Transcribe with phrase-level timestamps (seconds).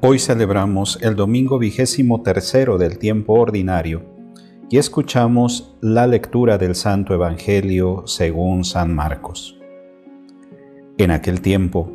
[0.00, 4.02] Hoy celebramos el domingo vigésimo tercero del tiempo ordinario
[4.70, 9.58] y escuchamos la lectura del Santo Evangelio según San Marcos.
[10.98, 11.90] En aquel tiempo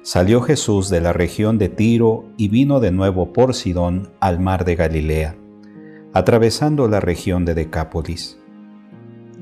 [0.00, 4.64] salió Jesús de la región de Tiro y vino de nuevo por Sidón al mar
[4.64, 5.36] de Galilea,
[6.14, 8.38] atravesando la región de Decápolis.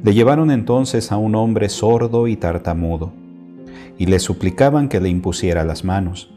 [0.02, 3.12] Le llevaron entonces a un hombre sordo y tartamudo,
[3.98, 6.34] y le suplicaban que le impusiera las manos.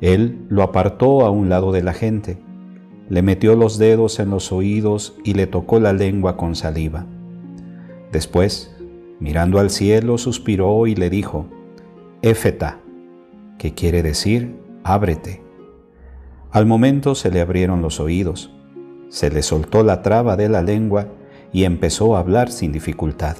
[0.00, 2.38] Él lo apartó a un lado de la gente,
[3.08, 7.06] le metió los dedos en los oídos y le tocó la lengua con saliva.
[8.12, 8.74] Después,
[9.20, 11.46] mirando al cielo, suspiró y le dijo,
[12.22, 12.80] Éfeta,
[13.58, 15.42] que quiere decir, ábrete.
[16.50, 18.52] Al momento se le abrieron los oídos,
[19.08, 21.08] se le soltó la traba de la lengua
[21.52, 23.36] y empezó a hablar sin dificultad.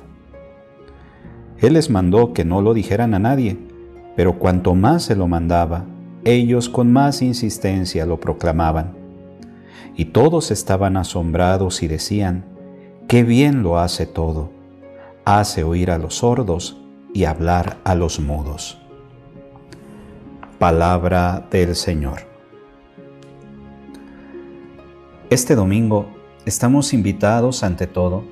[1.59, 3.57] Él les mandó que no lo dijeran a nadie,
[4.17, 5.85] pero cuanto más se lo mandaba,
[6.25, 8.97] ellos con más insistencia lo proclamaban.
[9.95, 12.45] Y todos estaban asombrados y decían,
[13.09, 14.51] qué bien lo hace todo,
[15.25, 16.81] hace oír a los sordos
[17.13, 18.79] y hablar a los mudos.
[20.59, 22.23] Palabra del Señor.
[25.31, 26.07] Este domingo
[26.47, 28.25] estamos invitados ante todo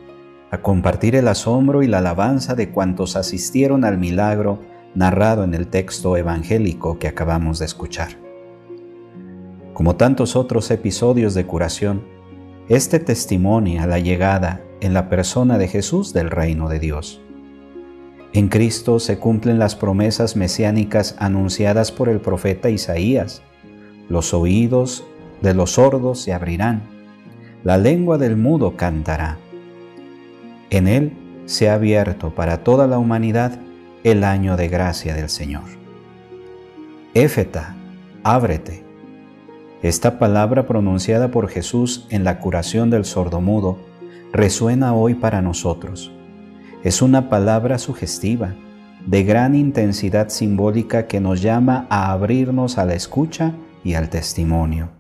[0.51, 4.61] a compartir el asombro y la alabanza de cuantos asistieron al milagro
[4.95, 8.11] narrado en el texto evangélico que acabamos de escuchar.
[9.75, 12.05] Como tantos otros episodios de curación,
[12.69, 17.21] este testimonia la llegada en la persona de Jesús del reino de Dios.
[18.33, 23.43] En Cristo se cumplen las promesas mesiánicas anunciadas por el profeta Isaías.
[24.09, 25.05] Los oídos
[25.43, 26.93] de los sordos se abrirán
[27.65, 29.39] la lengua del mudo cantará.
[30.71, 31.13] En él
[31.47, 33.53] se ha abierto para toda la humanidad
[34.05, 35.65] el año de gracia del Señor.
[37.15, 37.77] Éfeta,
[38.25, 38.85] ábrete.
[39.83, 43.79] Esta palabra pronunciada por Jesús en la curación del sordomudo
[44.33, 46.13] resuena hoy para nosotros.
[46.83, 48.55] Es una palabra sugestiva,
[49.07, 53.53] de gran intensidad simbólica que nos llama a abrirnos a la escucha
[53.85, 54.91] y al testimonio.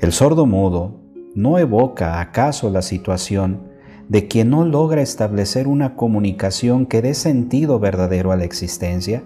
[0.00, 1.00] El sordo mudo
[1.34, 3.67] ¿no evoca acaso la situación
[4.08, 9.22] de quien no logra establecer una comunicación que dé sentido verdadero a la existencia?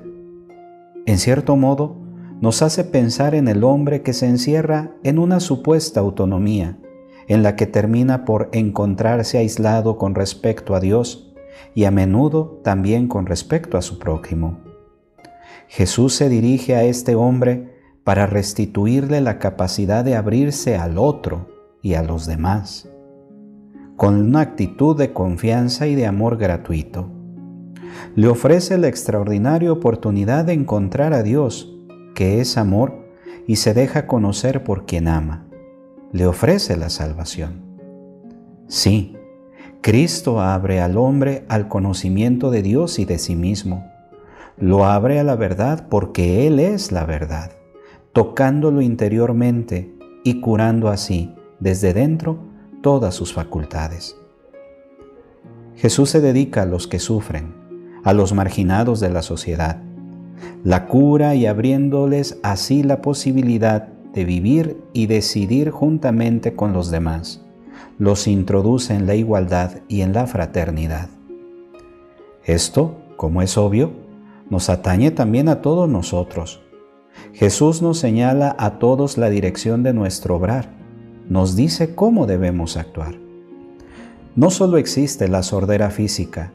[1.07, 1.97] En cierto modo,
[2.41, 6.79] nos hace pensar en el hombre que se encierra en una supuesta autonomía,
[7.29, 11.33] en la que termina por encontrarse aislado con respecto a Dios
[11.75, 14.59] y a menudo también con respecto a su prójimo.
[15.69, 17.73] Jesús se dirige a este hombre
[18.05, 21.49] para restituirle la capacidad de abrirse al otro,
[21.83, 22.89] y a los demás,
[24.03, 27.09] con una actitud de confianza y de amor gratuito.
[28.17, 31.73] Le ofrece la extraordinaria oportunidad de encontrar a Dios,
[32.17, 33.07] que es amor
[33.47, 35.47] y se deja conocer por quien ama.
[36.11, 37.63] Le ofrece la salvación.
[38.67, 39.17] Sí,
[39.83, 43.89] Cristo abre al hombre al conocimiento de Dios y de sí mismo.
[44.57, 47.53] Lo abre a la verdad porque Él es la verdad,
[48.13, 52.51] tocándolo interiormente y curando así desde dentro
[52.83, 54.17] todas sus facultades.
[55.77, 57.55] Jesús se dedica a los que sufren,
[58.05, 59.81] a los marginados de la sociedad,
[60.65, 67.41] la cura y abriéndoles así la posibilidad de vivir y decidir juntamente con los demás.
[67.99, 71.09] Los introduce en la igualdad y en la fraternidad.
[72.45, 73.93] Esto, como es obvio,
[74.51, 76.61] nos atañe también a todos nosotros.
[77.33, 80.82] Jesús nos señala a todos la dirección de nuestro obrar
[81.33, 83.15] nos dice cómo debemos actuar.
[84.37, 86.53] No solo existe la sordera física,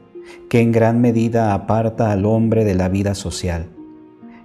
[0.48, 3.66] que en gran medida aparta al hombre de la vida social.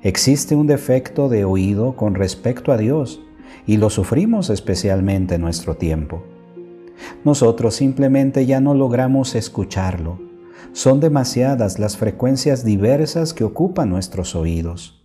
[0.01, 3.21] Existe un defecto de oído con respecto a Dios
[3.67, 6.23] y lo sufrimos especialmente en nuestro tiempo.
[7.23, 10.19] Nosotros simplemente ya no logramos escucharlo.
[10.71, 14.99] Son demasiadas las frecuencias diversas que ocupan nuestros oídos.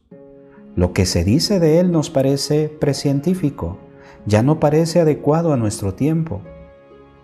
[0.75, 3.76] Lo que se dice de él nos parece precientífico
[4.28, 6.42] ya no parece adecuado a nuestro tiempo.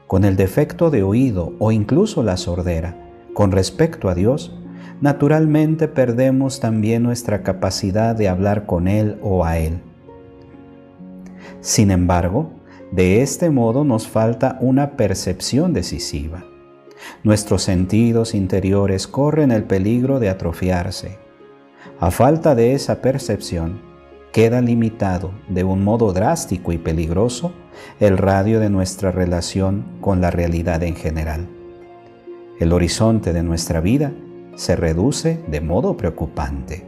[0.07, 2.97] Con el defecto de oído o incluso la sordera
[3.35, 4.57] con respecto a Dios,
[5.03, 9.81] naturalmente perdemos también nuestra capacidad de hablar con Él o a Él.
[11.61, 12.53] Sin embargo,
[12.91, 16.45] de este modo nos falta una percepción decisiva.
[17.23, 21.19] Nuestros sentidos interiores corren el peligro de atrofiarse.
[22.01, 23.94] A falta de esa percepción,
[24.35, 27.53] queda limitado de un modo drástico y peligroso
[28.01, 31.47] el radio de nuestra relación con la realidad en general.
[32.59, 34.13] El horizonte de nuestra vida
[34.57, 36.85] se reduce de modo preocupante.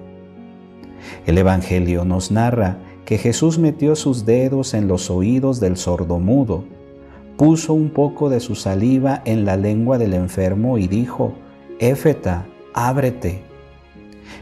[1.25, 6.64] El Evangelio nos narra que Jesús metió sus dedos en los oídos del sordomudo,
[7.37, 11.32] puso un poco de su saliva en la lengua del enfermo y dijo,
[11.78, 12.44] Éfeta,
[12.75, 13.44] ábrete.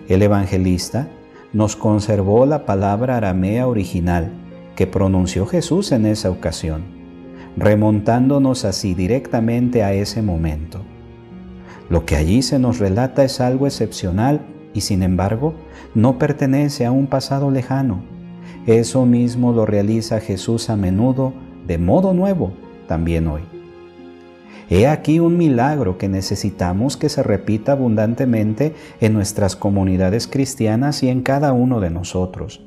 [0.08, 1.06] El evangelista
[1.54, 4.32] nos conservó la palabra aramea original
[4.74, 6.82] que pronunció Jesús en esa ocasión,
[7.56, 10.80] remontándonos así directamente a ese momento.
[11.88, 14.40] Lo que allí se nos relata es algo excepcional
[14.74, 15.54] y sin embargo
[15.94, 18.02] no pertenece a un pasado lejano.
[18.66, 21.32] Eso mismo lo realiza Jesús a menudo
[21.68, 22.52] de modo nuevo
[22.88, 23.53] también hoy.
[24.70, 31.08] He aquí un milagro que necesitamos que se repita abundantemente en nuestras comunidades cristianas y
[31.08, 32.64] en cada uno de nosotros.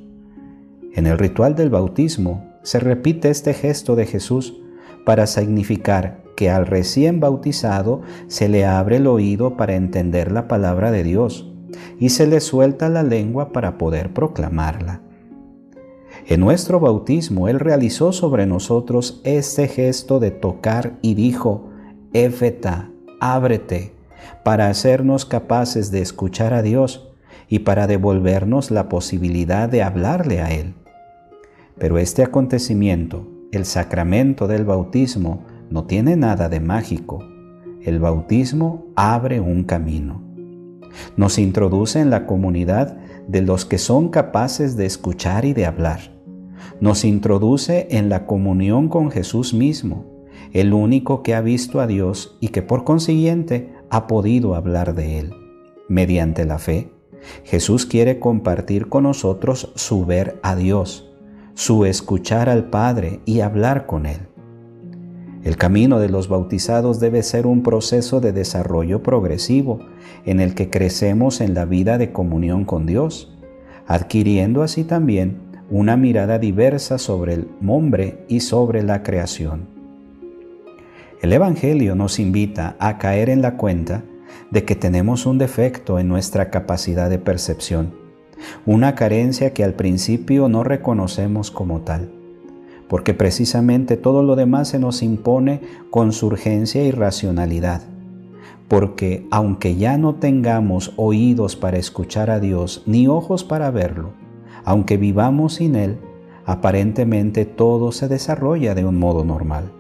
[0.93, 4.61] En el ritual del bautismo se repite este gesto de Jesús
[5.05, 10.91] para significar que al recién bautizado se le abre el oído para entender la palabra
[10.91, 11.51] de Dios
[11.99, 15.01] y se le suelta la lengua para poder proclamarla.
[16.27, 21.69] En nuestro bautismo Él realizó sobre nosotros este gesto de tocar y dijo,
[22.13, 22.89] Éfeta,
[23.19, 23.93] ábrete,
[24.43, 27.09] para hacernos capaces de escuchar a Dios
[27.49, 30.73] y para devolvernos la posibilidad de hablarle a Él.
[31.77, 37.19] Pero este acontecimiento, el sacramento del bautismo, no tiene nada de mágico.
[37.83, 40.21] El bautismo abre un camino.
[41.15, 46.17] Nos introduce en la comunidad de los que son capaces de escuchar y de hablar
[46.79, 50.05] nos introduce en la comunión con Jesús mismo,
[50.53, 55.19] el único que ha visto a Dios y que por consiguiente ha podido hablar de
[55.19, 55.33] Él.
[55.87, 56.91] Mediante la fe,
[57.43, 61.09] Jesús quiere compartir con nosotros su ver a Dios,
[61.53, 64.27] su escuchar al Padre y hablar con Él.
[65.43, 69.79] El camino de los bautizados debe ser un proceso de desarrollo progresivo
[70.25, 73.37] en el que crecemos en la vida de comunión con Dios,
[73.87, 75.37] adquiriendo así también
[75.69, 79.76] una mirada diversa sobre el hombre y sobre la creación.
[81.27, 84.05] El Evangelio nos invita a caer en la cuenta
[84.49, 87.93] de que tenemos un defecto en nuestra capacidad de percepción,
[88.65, 92.09] una carencia que al principio no reconocemos como tal,
[92.87, 95.59] porque precisamente todo lo demás se nos impone
[95.89, 97.81] con su urgencia y racionalidad,
[98.69, 104.11] porque aunque ya no tengamos oídos para escuchar a Dios ni ojos para verlo,
[104.63, 105.97] aunque vivamos sin Él,
[106.45, 109.73] aparentemente todo se desarrolla de un modo normal.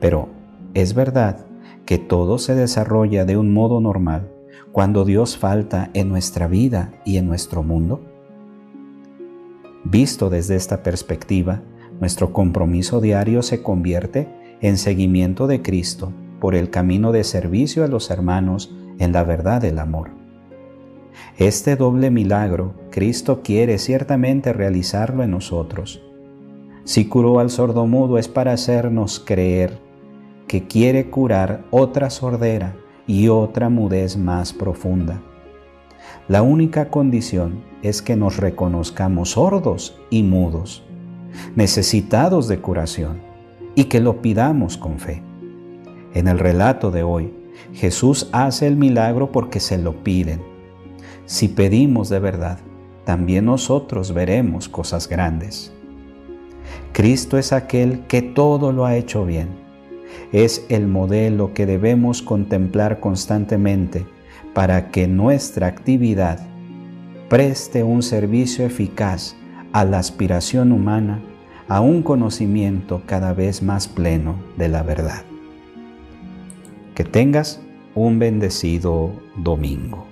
[0.00, 0.28] Pero
[0.74, 1.46] es verdad
[1.84, 4.30] que todo se desarrolla de un modo normal
[4.72, 8.00] cuando Dios falta en nuestra vida y en nuestro mundo.
[9.84, 11.62] Visto desde esta perspectiva,
[12.00, 14.28] nuestro compromiso diario se convierte
[14.60, 19.60] en seguimiento de Cristo por el camino de servicio a los hermanos en la verdad
[19.60, 20.10] del amor.
[21.38, 26.02] Este doble milagro Cristo quiere ciertamente realizarlo en nosotros.
[26.84, 29.89] Si curó al sordomudo es para hacernos creer
[30.50, 32.74] que quiere curar otra sordera
[33.06, 35.22] y otra mudez más profunda.
[36.26, 40.82] La única condición es que nos reconozcamos sordos y mudos,
[41.54, 43.20] necesitados de curación,
[43.76, 45.22] y que lo pidamos con fe.
[46.14, 47.32] En el relato de hoy,
[47.72, 50.50] Jesús hace el milagro porque se lo piden
[51.30, 52.58] si pedimos de verdad,
[53.04, 55.72] también nosotros veremos cosas grandes.
[56.92, 59.69] Cristo es aquel que todo lo ha hecho bien.
[60.32, 64.06] Es el modelo que debemos contemplar constantemente
[64.54, 66.40] para que nuestra actividad
[67.28, 69.36] preste un servicio eficaz
[69.72, 71.20] a la aspiración humana
[71.68, 75.22] a un conocimiento cada vez más pleno de la verdad.
[76.96, 77.60] Que tengas
[77.94, 80.09] un bendecido domingo.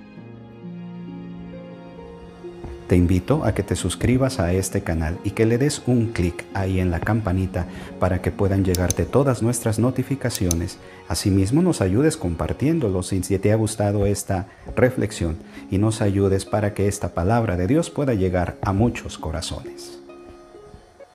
[2.89, 6.45] Te invito a que te suscribas a este canal y que le des un clic
[6.55, 7.67] ahí en la campanita
[7.99, 10.79] para que puedan llegarte todas nuestras notificaciones.
[11.07, 15.37] Asimismo nos ayudes compartiéndolo si te ha gustado esta reflexión
[15.69, 19.98] y nos ayudes para que esta palabra de Dios pueda llegar a muchos corazones.